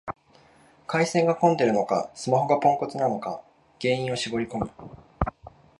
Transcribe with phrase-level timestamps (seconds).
[0.87, 3.43] 回線が混んでるのか、スマホがポンコツなのか
[3.79, 4.67] 原因を絞りこむ